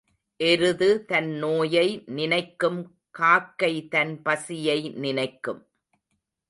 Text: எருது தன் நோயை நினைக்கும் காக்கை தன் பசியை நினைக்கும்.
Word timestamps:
எருது 0.39 1.05
தன் 1.05 1.29
நோயை 1.29 2.03
நினைக்கும் 2.05 2.81
காக்கை 3.11 3.87
தன் 3.87 4.21
பசியை 4.21 4.79
நினைக்கும். 4.95 5.61